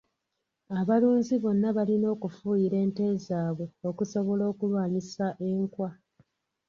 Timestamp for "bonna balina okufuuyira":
1.43-2.75